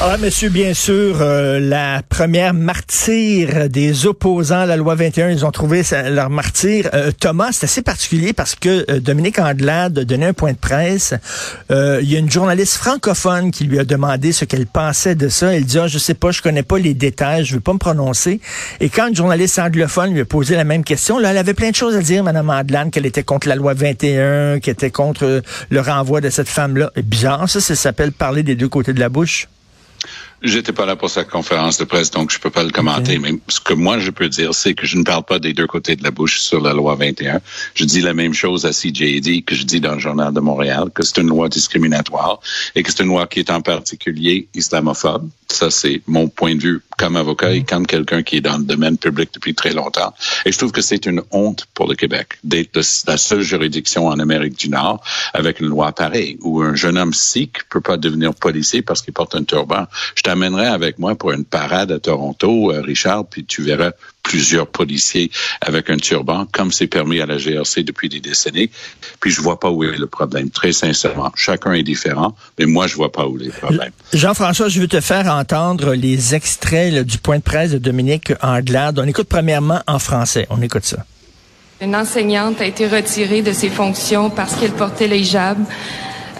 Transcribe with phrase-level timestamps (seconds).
[0.00, 5.46] Ah, monsieur, bien sûr, euh, la première martyre des opposants à la loi 21, ils
[5.46, 6.90] ont trouvé leur martyr.
[6.92, 11.14] Euh, Thomas, c'est assez particulier parce que euh, Dominique Andelade donnait un point de presse.
[11.70, 15.54] il y a une journaliste francophone qui lui a demandé ce qu'elle pensait de ça.
[15.54, 17.78] Elle dit, ah, je sais pas, je connais pas les détails, je veux pas me
[17.78, 18.40] prononcer.
[18.80, 21.70] Et quand une journaliste anglophone lui a posé la même question, là, elle avait plein
[21.70, 25.42] de choses à dire, Madame Andelade, qu'elle était contre la loi 21, qu'elle était contre
[25.70, 26.90] le renvoi de cette femme-là.
[26.96, 29.46] Bizarre, ça, ça s'appelle parler des deux côtés de la bouche.
[30.42, 33.18] J'étais pas là pour sa conférence de presse, donc je peux pas le commenter.
[33.18, 35.66] Mais ce que moi je peux dire, c'est que je ne parle pas des deux
[35.66, 37.40] côtés de la bouche sur la loi 21.
[37.74, 40.90] Je dis la même chose à CJD que je dis dans le journal de Montréal,
[40.94, 42.40] que c'est une loi discriminatoire
[42.74, 45.28] et que c'est une loi qui est en particulier islamophobe.
[45.50, 48.64] Ça, c'est mon point de vue comme avocat et comme quelqu'un qui est dans le
[48.64, 50.12] domaine public depuis très longtemps.
[50.44, 54.18] Et je trouve que c'est une honte pour le Québec d'être la seule juridiction en
[54.18, 58.34] Amérique du Nord avec une loi pareille, où un jeune homme sikh peut pas devenir
[58.34, 59.86] policier parce qu'il porte un turban.
[60.16, 64.66] Je t'amènerai avec moi pour une parade à Toronto, euh, Richard, puis tu verras plusieurs
[64.66, 68.70] policiers avec un turban, comme c'est permis à la GRC depuis des décennies.
[69.20, 70.48] Puis je vois pas où est le problème.
[70.50, 73.90] Très sincèrement, chacun est différent, mais moi je vois pas où est le problème.
[74.14, 78.98] Jean-François, je veux te faire entendre les extraits du point de presse de Dominique Anglade.
[78.98, 80.46] On écoute premièrement en français.
[80.48, 81.04] On écoute ça.
[81.82, 85.58] Une enseignante a été retirée de ses fonctions parce qu'elle portait le hijab.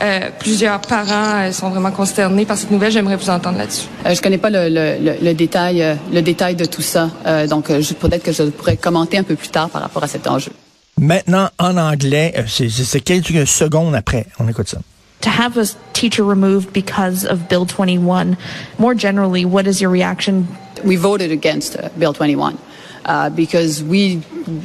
[0.02, 2.90] Euh, plusieurs parents euh, sont vraiment consternés par cette nouvelle.
[2.90, 3.86] J'aimerais vous entendre là-dessus.
[4.04, 7.10] Euh, je connais pas le, le, le, détail, euh, le détail de tout ça.
[7.48, 10.52] donc, peut-être que je pourrais commenter un peu plus tard par rapport à cet enjeu.
[10.98, 14.26] Maintenant, en anglais, c'est quelques secondes après.
[14.38, 14.78] On écoute ça.
[15.22, 15.64] To have a
[15.94, 18.36] teacher removed because of Bill 21,
[18.78, 20.46] more generally, what is your reaction?
[20.84, 22.58] We voted against uh, Bill 21.
[23.06, 24.22] Uh, because we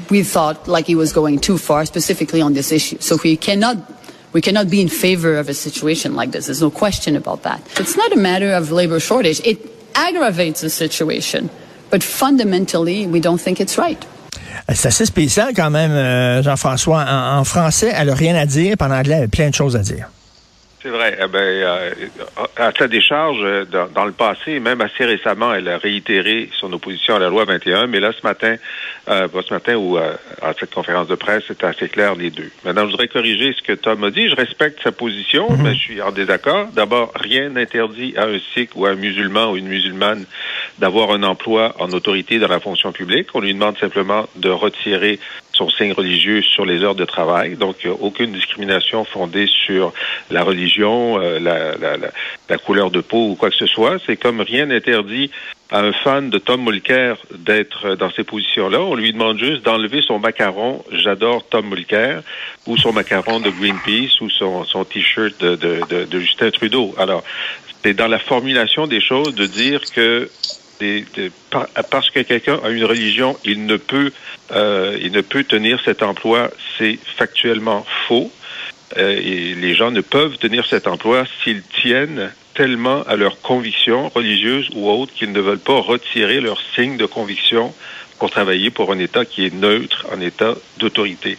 [0.09, 2.97] we thought like he was going too far, specifically on this issue.
[2.99, 3.77] So we cannot
[4.33, 6.45] we cannot be in favor of a situation like this.
[6.45, 7.61] There's no question about that.
[7.79, 9.41] It's not a matter of labor shortage.
[9.45, 9.59] It
[9.95, 11.49] aggravates the situation,
[11.89, 14.05] but fundamentally, we don't think it's right.
[14.73, 17.03] C'est assez spécial quand même, euh, Jean-François.
[17.07, 18.75] En, en, français, elle n'a rien à dire.
[18.77, 20.09] Pendant anglais, elle a plein de choses à dire.
[20.81, 21.17] C'est vrai.
[21.21, 21.91] Eh ben, euh,
[22.55, 27.15] à sa décharge, euh, dans, le passé, même assez récemment, elle a réitéré son opposition
[27.15, 27.87] à la loi 21.
[27.87, 28.55] Mais là, ce matin,
[29.09, 32.51] euh, ce matin ou euh, à cette conférence de presse, c'est assez clair les deux.
[32.63, 34.29] Maintenant, je voudrais corriger ce que Tom a dit.
[34.29, 35.63] Je respecte sa position, mhm.
[35.63, 36.67] mais je suis en désaccord.
[36.73, 40.25] D'abord, rien n'interdit à un sikh ou à un musulman ou une musulmane
[40.77, 43.29] d'avoir un emploi en autorité dans la fonction publique.
[43.33, 45.19] On lui demande simplement de retirer
[45.59, 47.55] son signe religieux sur les heures de travail.
[47.55, 49.91] Donc, aucune discrimination fondée sur
[50.29, 51.97] la religion, euh, la, la,
[52.49, 53.97] la, couleur de peau ou quoi que ce soit.
[54.05, 55.31] C'est comme rien n'interdit
[55.71, 58.81] à un fan de Tom Mulcair d'être dans ces positions-là.
[58.81, 62.23] On lui demande juste d'enlever son macaron J'adore Tom Mulcair
[62.65, 66.95] ou son macaron de Greenpeace ou son, son T-shirt de, de, de, Justin Trudeau.
[66.97, 67.23] Alors,
[67.83, 70.29] c'est dans la formulation des choses de dire que
[71.91, 74.11] parce que quelqu'un a une religion, il ne peut,
[74.51, 76.49] euh, il ne peut tenir cet emploi.
[76.77, 78.31] C'est factuellement faux.
[78.97, 84.09] Euh, et les gens ne peuvent tenir cet emploi s'ils tiennent tellement à leurs convictions
[84.09, 87.73] religieuses ou autres qu'ils ne veulent pas retirer leur signe de conviction
[88.19, 91.37] pour travailler pour un État qui est neutre, un État d'autorité.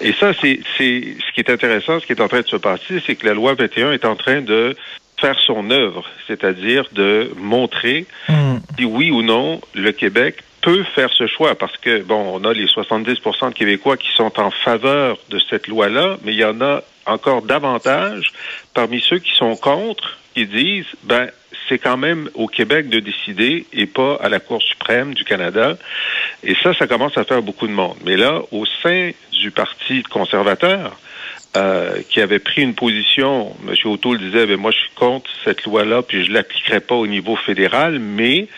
[0.00, 3.02] Et ça, c'est ce qui est intéressant, ce qui est en train de se passer,
[3.04, 4.76] c'est que la loi 21 est en train de
[5.20, 8.58] faire son œuvre, c'est-à-dire de montrer hmm.
[8.78, 12.52] si oui ou non le Québec peut faire ce choix parce que, bon, on a
[12.52, 16.60] les 70% de Québécois qui sont en faveur de cette loi-là, mais il y en
[16.60, 18.32] a encore davantage
[18.72, 21.28] parmi ceux qui sont contre, qui disent, ben,
[21.68, 25.76] c'est quand même au Québec de décider et pas à la Cour suprême du Canada.
[26.42, 27.96] Et ça, ça commence à faire beaucoup de monde.
[28.04, 30.96] Mais là, au sein du Parti conservateur,
[31.54, 33.74] euh, qui avait pris une position, M.
[33.84, 37.36] O'Toole disait, ben, moi, je suis contre cette loi-là, puis je l'appliquerai pas au niveau
[37.36, 38.48] fédéral, mais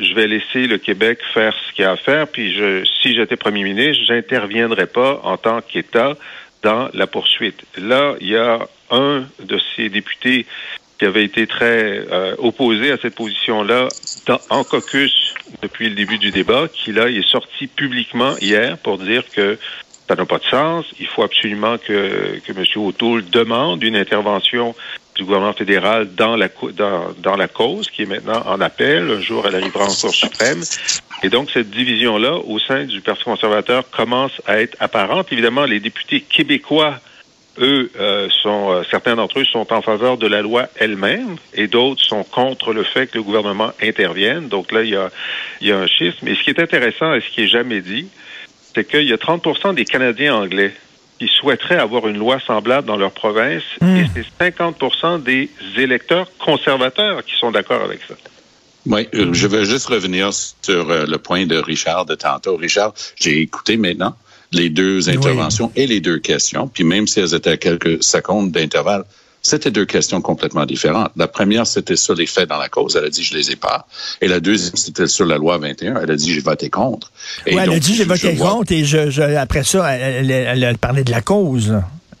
[0.00, 3.36] je vais laisser le Québec faire ce qu'il a à faire, puis je, si j'étais
[3.36, 6.16] premier ministre, j'interviendrai pas en tant qu'État
[6.62, 7.62] dans la poursuite.
[7.78, 8.58] Là, il y a
[8.90, 10.46] un de ces députés
[10.98, 13.88] qui avait été très euh, opposé à cette position-là
[14.50, 19.22] en caucus depuis le début du débat, qui là est sorti publiquement hier pour dire
[19.34, 19.58] que
[20.06, 20.84] ça n'a pas de sens.
[20.98, 22.64] Il faut absolument que, que M.
[22.76, 24.74] O'Toole demande une intervention
[25.20, 26.48] du gouvernement fédéral dans la,
[27.48, 29.10] cause, qui est maintenant en appel.
[29.10, 30.62] Un jour, elle arrivera en Cour suprême.
[31.22, 35.30] Et donc, cette division-là, au sein du Parti conservateur, commence à être apparente.
[35.30, 37.00] Évidemment, les députés québécois
[37.58, 41.66] eux, euh, sont, euh, certains d'entre eux sont en faveur de la loi elle-même et
[41.66, 44.48] d'autres sont contre le fait que le gouvernement intervienne.
[44.48, 45.10] Donc là, il y a,
[45.60, 46.28] il y a un schisme.
[46.28, 48.06] Et ce qui est intéressant et ce qui est jamais dit,
[48.74, 50.72] c'est qu'il y a 30 des Canadiens anglais
[51.20, 53.96] qui souhaiteraient avoir une loi semblable dans leur province Hmm.
[53.96, 58.14] et c'est 50 des électeurs conservateurs qui sont d'accord avec ça.
[58.86, 62.56] Oui, euh, je veux juste revenir sur euh, le point de Richard de tantôt.
[62.56, 64.16] Richard, j'ai écouté maintenant
[64.52, 68.50] les deux interventions et les deux questions, puis même si elles étaient à quelques secondes
[68.50, 69.04] d'intervalle,
[69.42, 71.10] c'était deux questions complètement différentes.
[71.16, 72.96] La première, c'était sur les faits dans la cause.
[72.96, 73.86] Elle a dit, je les ai pas.
[74.20, 76.00] Et la deuxième, c'était sur la loi 21.
[76.02, 77.10] Elle a dit, j'ai voté contre.
[77.46, 80.30] Et Ouais, elle a donc, dit j'ai voté contre et je, je- après ça, elle,
[80.30, 81.74] elle, elle a parlé de la cause.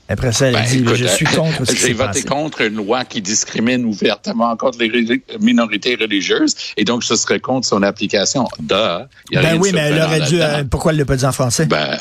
[0.08, 2.24] Après ça, elle a Ben, dit écoute, je suis contre ce qui J'ai voté passé.
[2.24, 7.68] contre une loi qui discrimine ouvertement contre les minorités religieuses et donc je serais contre
[7.68, 8.48] son application.
[8.58, 8.74] Duh.
[9.30, 10.42] Il y a rien Ben de oui, mais elle aurait dû.
[10.42, 11.66] euh, pourquoi elle l'a pas dit en français?
[11.66, 11.96] Ben,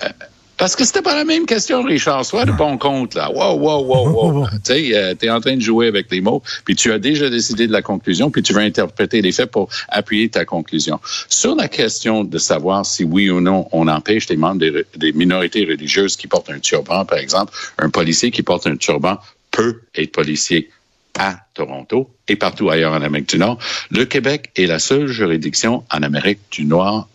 [0.59, 2.25] parce que c'était pas la même question, Richard.
[2.25, 3.31] Soit de bon compte, là.
[3.31, 4.47] Wow, wow, wow, wow.
[4.63, 7.29] tu sais, euh, t'es en train de jouer avec les mots, puis tu as déjà
[7.29, 10.99] décidé de la conclusion, puis tu vas interpréter les faits pour appuyer ta conclusion.
[11.29, 15.13] Sur la question de savoir si oui ou non on empêche les membres des, des
[15.13, 19.17] minorités religieuses qui portent un turban, par exemple, un policier qui porte un turban
[19.51, 20.69] peut être policier
[21.19, 23.59] à Toronto et partout ailleurs en Amérique du Nord.
[23.91, 27.07] Le Québec est la seule juridiction en Amérique du Nord,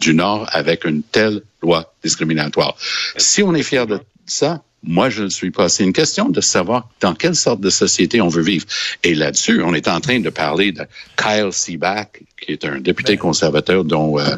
[0.00, 2.76] du Nord avec une telle loi discriminatoire.
[3.16, 5.68] Si on est fier de ça, moi, je ne suis pas.
[5.68, 8.64] C'est une question de savoir dans quelle sorte de société on veut vivre.
[9.02, 10.82] Et là-dessus, on est en train de parler de
[11.16, 14.36] Kyle Seaback, qui est un député conservateur dont, euh,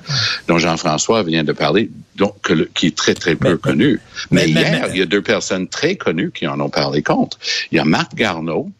[0.49, 4.01] dont Jean-François vient de parler, donc, que le- qui est très, très peu connu.
[4.31, 7.39] Mais, mais- hier, il y a deux personnes très connues qui en ont parlé contre.
[7.71, 8.71] Il y a Marc Garneau,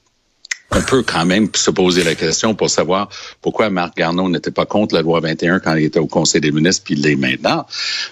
[0.73, 3.09] on peut quand même se poser la question pour savoir
[3.43, 6.53] pourquoi Marc Garneau n'était pas contre la loi 21 quand il était au Conseil des
[6.53, 7.67] ministres, puis il l'est maintenant.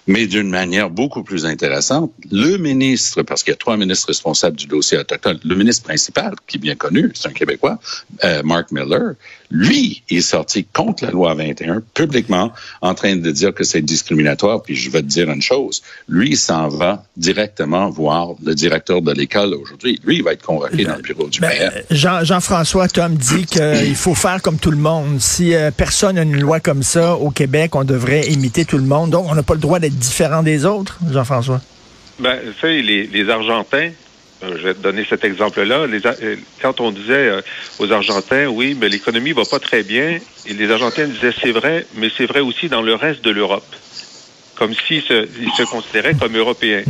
[0.06, 4.56] Mais d'une manière beaucoup plus intéressante, le ministre, parce qu'il y a trois ministres responsables
[4.56, 7.78] du dossier autochtone, le ministre principal, qui est bien connu, c'est un Québécois,
[8.24, 9.14] euh, Mark Miller,
[9.50, 12.52] lui est sorti contre la loi 21 publiquement
[12.82, 14.62] en train de dire que c'est discriminatoire.
[14.62, 19.02] Puis je vais te dire une chose, lui il s'en va directement voir le directeur
[19.02, 20.00] de l'école aujourd'hui.
[20.04, 21.72] Lui, il va être convoqué dans le bureau du Ben, maire.
[21.90, 25.20] Jean, Jean-François Tom dit qu'il faut faire comme tout le monde.
[25.20, 28.84] Si euh, personne n'a une loi comme ça au Québec, on devrait imiter tout le
[28.84, 29.10] monde.
[29.10, 31.60] Donc, on n'a pas le droit d'être différent des autres, Jean-François?
[32.18, 33.90] Ben, tu sais, les, Argentins,
[34.42, 35.80] euh, je vais te donner cet exemple-là.
[35.80, 37.32] Euh, quand on disait
[37.80, 42.08] aux Argentins, oui, mais l'économie va pas très bien, les Argentins disaient c'est vrai, mais
[42.16, 43.76] c'est vrai aussi dans le reste de l'Europe,
[44.54, 46.82] comme s'ils se, ils se considéraient comme Européens.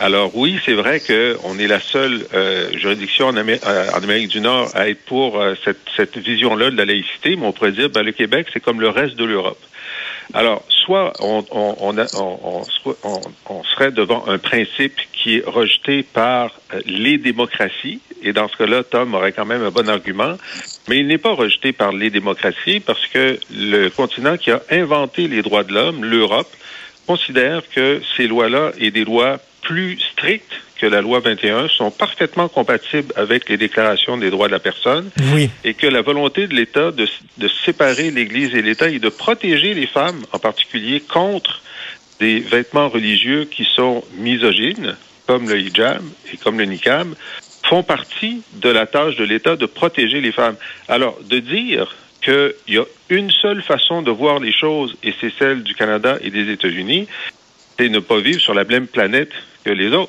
[0.00, 4.70] Alors oui, c'est vrai qu'on est la seule euh, juridiction euh, en Amérique du Nord
[4.74, 8.02] à être pour euh, cette, cette vision-là de la laïcité, mais on pourrait dire ben,
[8.02, 9.58] le Québec, c'est comme le reste de l'Europe.
[10.34, 11.74] Alors, soit on, on,
[12.14, 12.62] on-
[13.48, 18.56] on serait devant un principe qui est rejeté par euh, les démocraties, et dans ce
[18.56, 20.36] cas-là, Tom aurait quand même un bon argument,
[20.88, 25.26] mais il n'est pas rejeté par les démocraties parce que le continent qui a inventé
[25.28, 26.48] les droits de l'homme, l'Europe,
[27.06, 32.48] considère que ces lois-là et des lois plus strictes que la loi 21 sont parfaitement
[32.48, 35.50] compatibles avec les déclarations des droits de la personne Oui.
[35.62, 37.06] et que la volonté de l'État de,
[37.36, 41.60] de séparer l'Église et l'État et de protéger les femmes, en particulier contre
[42.18, 47.08] des vêtements religieux qui sont misogynes, comme le hijab et comme le niqab,
[47.68, 50.56] font partie de la tâche de l'État de protéger les femmes.
[50.88, 55.32] Alors, de dire qu'il y a une seule façon de voir les choses, et c'est
[55.38, 57.06] celle du Canada et des États-Unis,
[57.78, 59.30] c'est ne pas vivre sur la même planète
[59.68, 60.08] que les.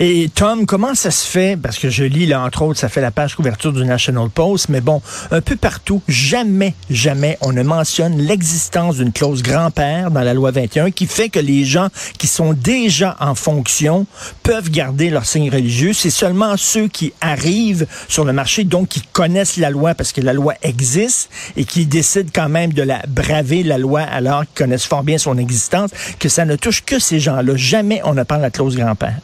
[0.00, 1.58] Et Tom, comment ça se fait?
[1.60, 4.68] Parce que je lis, là, entre autres, ça fait la page couverture du National Post,
[4.68, 10.22] mais bon, un peu partout, jamais, jamais on ne mentionne l'existence d'une clause grand-père dans
[10.22, 14.06] la loi 21 qui fait que les gens qui sont déjà en fonction
[14.42, 15.92] peuvent garder leur signe religieux.
[15.92, 20.20] C'est seulement ceux qui arrivent sur le marché, donc qui connaissent la loi parce que
[20.20, 24.64] la loi existe et qui décident quand même de la braver, la loi, alors qu'ils
[24.64, 27.56] connaissent fort bien son existence, que ça ne touche que ces gens-là.
[27.56, 29.20] Jamais on ne parle de la clause grand-père.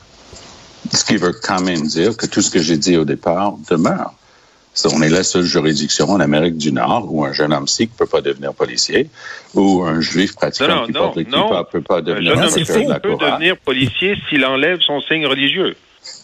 [0.93, 4.13] Ce qui veut quand même dire que tout ce que j'ai dit au départ demeure.
[4.93, 7.97] On est la seule juridiction en Amérique du Nord où un jeune homme sikh ne
[7.99, 9.09] peut pas devenir policier,
[9.55, 12.41] ou un juif pratiquant Non, qui non, porte le kippa peut pas Un devenir jeune
[12.41, 15.77] Non, homme de la peut devenir policier s'il enlève son signe religieux.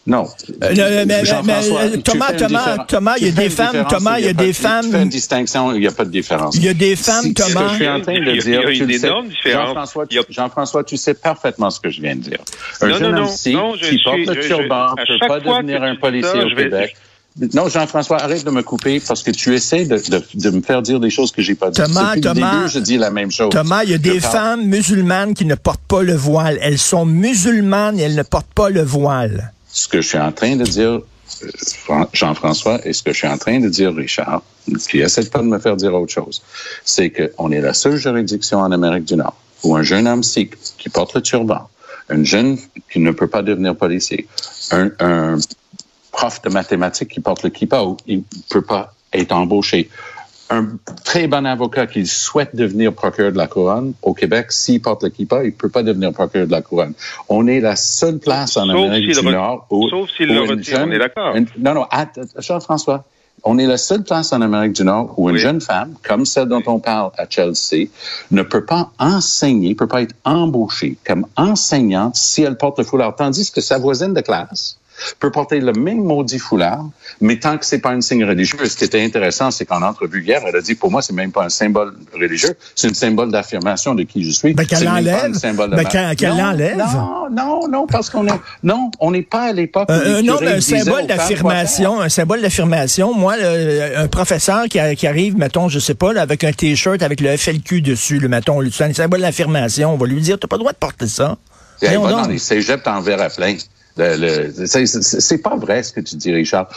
[0.06, 0.26] Non.
[0.62, 4.18] Euh, mais- mais- Jean-François, mais, tu Thomas, Thomas, Thomas, il y a des femmes, Thomas,
[4.18, 6.10] il y a pas- des Tu fais une femmes, distinction, il n'y a pas de
[6.10, 6.54] différence.
[6.56, 7.48] il y a des femmes, Si- Thomas.
[7.48, 9.06] Ce que je suis en train de dire, il y a tu une le sais.
[9.06, 9.66] énorme différence.
[9.68, 12.38] Jean-François, tu- Jean-François, tu sais parfaitement ce que je viens de dire.
[12.80, 13.52] Un Non, jeune non, homme qui suis-
[14.02, 16.96] porte le turban ne peut pas devenir un policier au Québec.
[17.54, 20.82] Non, Jean-François, arrête de me couper parce que tu essaies de, de, de me faire
[20.82, 21.84] dire des choses que j'ai pas dites.
[21.84, 23.50] Thomas, Depuis le Thomas, début, je dis la même chose.
[23.50, 26.58] Thomas, il y a des parle- femmes musulmanes qui ne portent pas le voile.
[26.62, 29.52] Elles sont musulmanes et elles ne portent pas le voile.
[29.68, 31.00] Ce que je suis en train de dire,
[31.42, 34.42] euh, Jean-François, et ce que je suis en train de dire, Richard,
[34.88, 36.42] qui essaie pas de me faire dire autre chose,
[36.84, 40.54] c'est qu'on est la seule juridiction en Amérique du Nord où un jeune homme sikh
[40.78, 41.68] qui porte le turban,
[42.08, 42.58] un jeune
[42.90, 44.26] qui ne peut pas devenir policier,
[44.70, 45.36] un,
[46.12, 49.88] prof de mathématiques qui porte le kippa, il ne peut pas être embauché,
[50.50, 50.68] un
[51.04, 55.10] très bon avocat qui souhaite devenir procureur de la couronne au Québec, s'il porte le
[55.10, 56.94] kippa, il ne peut pas devenir procureur de la couronne.
[57.28, 59.88] On est la seule place en Amérique du Nord où...
[59.88, 61.34] Sauf s'il le retire, on est d'accord.
[61.58, 61.86] Non, non,
[62.38, 63.04] Jean-François,
[63.44, 66.48] on est la seule place en Amérique du Nord où une jeune femme, comme celle
[66.48, 67.88] dont on parle à Chelsea,
[68.30, 72.84] ne peut pas enseigner, ne peut pas être embauchée comme enseignante si elle porte le
[72.84, 74.78] foulard, tandis que sa voisine de classe
[75.18, 76.84] peut porter le même maudit foulard,
[77.20, 78.58] mais tant que c'est pas un signe religieux.
[78.64, 81.32] Ce qui était intéressant, c'est qu'en entrevue hier, elle a dit, pour moi, c'est même
[81.32, 84.54] pas un symbole religieux, c'est un symbole d'affirmation de qui je suis.
[84.54, 85.32] Ben, qu'elle l'enlève.
[85.70, 86.76] Ben, qu'elle l'enlève.
[86.76, 89.88] Non, non, non, parce qu'on est, non, on n'est pas à l'époque.
[89.90, 93.14] Euh, non, mais un symbole d'affirmation, un symbole d'affirmation.
[93.14, 93.34] Moi,
[93.96, 97.36] un professeur qui, qui, arrive, mettons, je sais pas, là, avec un t-shirt avec le
[97.36, 99.92] FLQ dessus, le mettons, c'est un symbole d'affirmation.
[99.92, 101.36] On va lui dire, t'as pas le droit de porter ça.
[101.80, 103.56] Elle va dans les cégeps en verre à plein.
[103.98, 106.68] C'est pas vrai ce que tu dis, Richard.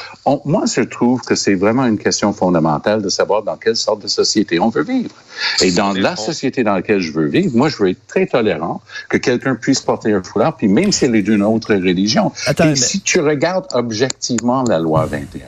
[0.45, 4.07] moi, je trouve que c'est vraiment une question fondamentale de savoir dans quelle sorte de
[4.07, 5.13] société on veut vivre.
[5.61, 8.81] Et dans la société dans laquelle je veux vivre, moi, je veux être très tolérant
[9.09, 12.31] que quelqu'un puisse porter un foulard, puis même s'il est d'une autre religion.
[12.63, 15.41] Et si tu regardes objectivement la loi 21,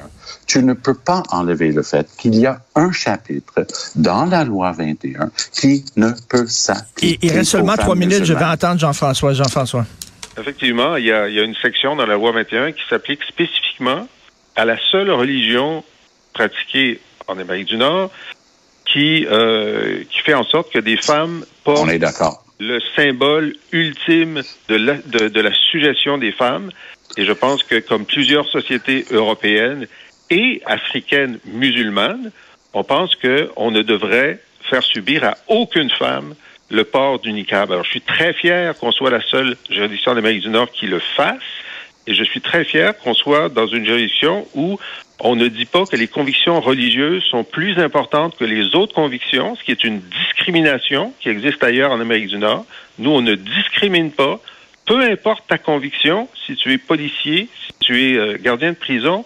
[0.46, 3.66] tu ne peux pas enlever le fait qu'il y a un chapitre
[3.96, 7.20] dans la loi 21 qui ne peut s'appliquer.
[7.22, 8.26] Il reste seulement trois minutes.
[8.26, 9.34] Je vais entendre Jean-François.
[9.34, 9.86] Jean-François.
[10.38, 14.08] Effectivement, il y, a, une section dans la loi 21 qui s'applique spécifiquement
[14.56, 15.84] à la seule religion
[16.34, 18.12] pratiquée en Amérique du Nord
[18.86, 21.88] qui, euh, qui fait en sorte que des femmes portent
[22.60, 26.72] le symbole ultime de la, de, de la suggestion des femmes.
[27.18, 29.88] Et je pense que comme plusieurs sociétés européennes
[30.30, 32.32] et africaines musulmanes,
[32.74, 36.36] on pense qu'on ne devrait faire subir à aucune femme
[36.74, 37.72] le port du niqab.
[37.72, 41.00] Alors, je suis très fier qu'on soit la seule juridiction d'Amérique du Nord qui le
[41.00, 41.42] fasse.
[42.08, 44.78] Et je suis très fier qu'on soit dans une juridiction où
[45.20, 49.56] on ne dit pas que les convictions religieuses sont plus importantes que les autres convictions,
[49.56, 52.66] ce qui est une discrimination qui existe ailleurs en Amérique du Nord.
[52.98, 54.42] Nous, on ne discrimine pas.
[54.86, 59.24] Peu importe ta conviction, si tu es policier, si tu es euh, gardien de prison,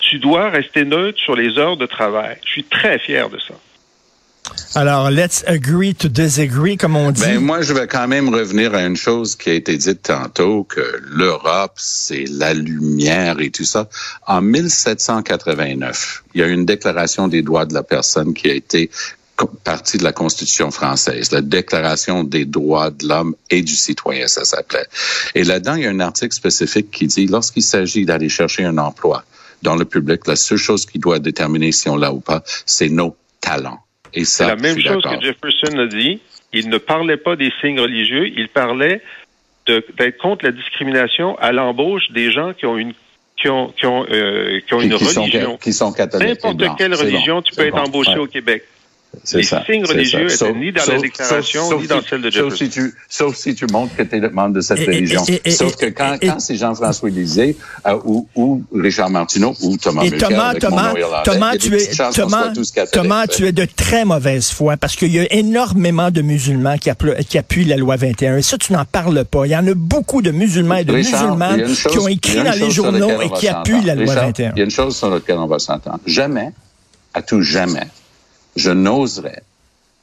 [0.00, 2.38] tu dois rester neutre sur les heures de travail.
[2.44, 3.54] Je suis très fier de ça.
[4.74, 7.20] Alors, let's agree to disagree, comme on dit.
[7.20, 10.64] Ben, moi, je vais quand même revenir à une chose qui a été dite tantôt,
[10.64, 13.88] que l'Europe, c'est la lumière et tout ça.
[14.26, 18.90] En 1789, il y a une déclaration des droits de la personne qui a été
[19.46, 24.44] partie de la Constitution française, la Déclaration des droits de l'homme et du citoyen, ça
[24.44, 24.86] s'appelait.
[25.34, 28.78] Et là-dedans, il y a un article spécifique qui dit, lorsqu'il s'agit d'aller chercher un
[28.78, 29.24] emploi
[29.62, 32.88] dans le public, la seule chose qui doit déterminer si on l'a ou pas, c'est
[32.88, 33.80] nos talents.
[34.14, 36.20] C'est la même chose que Jefferson a dit.
[36.52, 39.02] Il ne parlait pas des signes religieux, il parlait
[39.66, 42.94] d'être contre la discrimination à l'embauche des gens qui ont une
[43.36, 45.56] qui ont, qui ont, euh, qui ont une religion.
[45.58, 46.42] qui sont catholiques.
[46.42, 48.64] N'importe quelle religion, tu peux être embauché au Québec.
[49.34, 52.50] Les ça, signes religieux étaient ni dans la déclaration, ni dans celle de Jefferson.
[52.50, 55.24] Sauf si tu, sauf si tu montres que tu es membre de cette religion.
[55.48, 57.56] sauf que quand, quand c'est Jean-François Lisée
[57.86, 60.94] euh, ou, ou, Richard Martineau ou Thomas et Thomas, Thomas,
[61.24, 62.52] Thomas, tu es, Thomas,
[62.92, 66.90] Thomas, tu es de très mauvaise foi parce qu'il y a énormément de musulmans qui,
[66.90, 68.36] appuient, qui appuient la loi 21.
[68.36, 69.46] Et ça, tu n'en parles pas.
[69.46, 72.70] Il y en a beaucoup de musulmans et de musulmanes qui ont écrit dans les
[72.70, 74.52] journaux et qui appuient la loi 21.
[74.54, 76.00] Il y a une chose sur laquelle on va s'entendre.
[76.06, 76.52] Jamais,
[77.14, 77.86] à tout jamais,
[78.58, 79.42] je n'oserais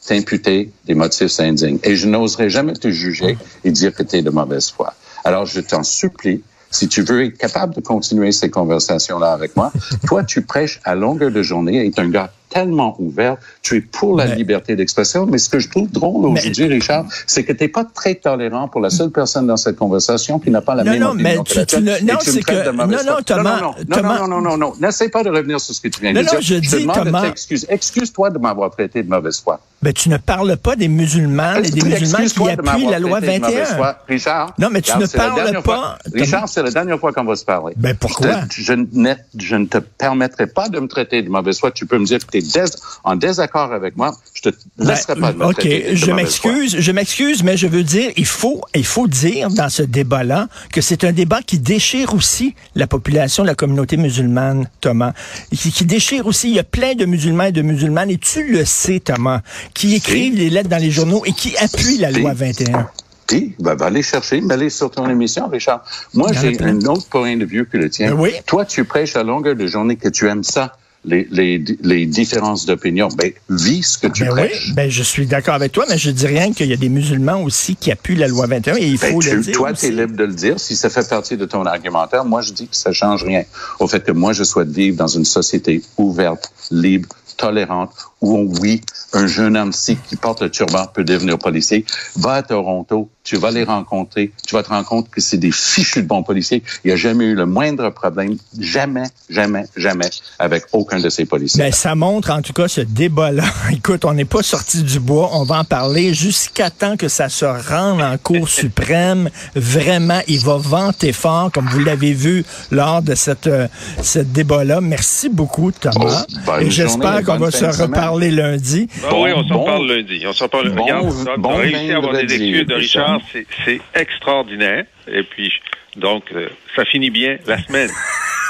[0.06, 4.22] t'imputer des motifs indignes et je n'oserais jamais te juger et dire que tu es
[4.22, 4.94] de mauvaise foi.
[5.24, 9.72] Alors, je t'en supplie, si tu veux être capable de continuer ces conversations-là avec moi,
[10.08, 13.38] toi, tu prêches à longueur de journée et es un gars tellement ouvert.
[13.62, 15.26] Tu es pour la liberté d'expression.
[15.26, 18.68] Mais ce que je trouve drôle aujourd'hui, Richard, c'est que tu n'es pas très tolérant
[18.68, 21.44] pour la seule personne dans cette conversation qui n'a pas la même non, opinion mais
[21.44, 24.74] tu, tu, non, c'est que, non, non, Thomas, non, non, non, non, non, non, non,
[24.80, 26.34] n'essaie pas de revenir sur ce que tu viens de dire.
[26.34, 27.32] Non, je, je dis, Thomas,
[27.70, 29.60] excuse-toi de m'avoir traité de mauvaise foi.
[29.82, 33.96] Ben, tu ne parles pas des musulmans et des musulmans qui appuient la loi 21.
[34.08, 34.54] Richard.
[34.58, 36.00] Non, mais tu ne parles pas.
[36.14, 37.76] Richard, c'est la dernière fois qu'on va se parler.
[37.78, 38.42] Ben, pourquoi?
[38.50, 41.72] Je, ne, je ne te permettrai pas de me traiter de mauvaise foi.
[41.72, 42.64] Tu peux me dire que tu es
[43.04, 47.44] en désaccord avec moi, je te laisserai pas de me OK, je m'excuse, je m'excuse,
[47.44, 51.12] mais je veux dire, il faut, il faut dire dans ce débat-là que c'est un
[51.12, 55.14] débat qui déchire aussi la population, la communauté musulmane, Thomas.
[55.52, 58.52] Qui, qui déchire aussi, il y a plein de musulmans et de musulmanes, et tu
[58.52, 59.42] le sais, Thomas,
[59.74, 62.88] qui écrivent les lettres dans les journaux et qui appuient la loi 21.
[63.28, 65.84] Puis, ben, va aller chercher, mais aller sur ton émission, Richard.
[66.14, 68.12] Moi, j'ai un autre point de vue que le tien.
[68.12, 68.32] Ben oui.
[68.46, 72.66] Toi, tu prêches à longueur de journée que tu aimes ça, les, les, les différences
[72.66, 73.08] d'opinion.
[73.18, 74.74] Ben, vis ce que tu Ben oui, prêches.
[74.74, 77.42] ben je suis d'accord avec toi, mais je dis rien qu'il y a des musulmans
[77.44, 79.54] aussi qui appuient la loi 21 et il Ben, faut tu- le dire.
[79.56, 80.60] toi, tu es libre de le dire.
[80.60, 83.44] Si ça fait partie de ton argumentaire, moi, je dis que ça change rien
[83.80, 87.92] au fait que moi, je souhaite vivre dans une société ouverte, libre, tolérante,
[88.26, 88.82] où, oui,
[89.14, 91.86] un jeune homme sikh qui porte le turban peut devenir policier.
[92.16, 95.52] Va à Toronto, tu vas les rencontrer, tu vas te rendre compte que c'est des
[95.52, 96.64] fichus de bons policiers.
[96.84, 101.26] Il n'y a jamais eu le moindre problème, jamais, jamais, jamais, avec aucun de ces
[101.26, 101.64] policiers.
[101.64, 103.44] Ben, ça montre en tout cas ce débat-là.
[103.72, 107.30] Écoute, on n'est pas sorti du bois, on va en parler jusqu'à temps que ça
[107.30, 109.30] se rende en Cour suprême.
[109.56, 113.68] Vraiment, il va vanter fort, comme vous l'avez vu lors de cette, euh,
[114.02, 114.82] ce débat-là.
[114.82, 116.26] Merci beaucoup, Thomas.
[116.48, 117.92] Oh, Et j'espère qu'on va se semaine.
[118.16, 118.88] Reparler lundi.
[119.10, 119.66] Bon, oui, on s'en bon.
[119.66, 120.24] parle lundi.
[120.28, 120.70] On s'en parle.
[120.70, 123.22] Bon- Regarde, as bon réussi à avoir des excuses de Richard, Richard.
[123.32, 124.86] c'est c'est extraordinaire.
[125.08, 125.52] Et puis,
[125.98, 127.90] donc, euh, ça finit bien la semaine.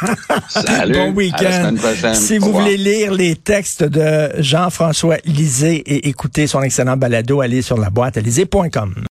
[0.50, 1.74] Salut, bon week-end.
[2.14, 7.62] Si vous voulez lire les textes de Jean-François Lisée et écouter son excellent balado, allez
[7.62, 8.22] sur la boîte à